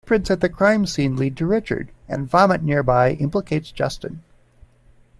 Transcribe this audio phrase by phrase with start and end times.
[0.03, 4.23] Footprints at the crime scene lead to Richard, and vomit nearby implicates Justin.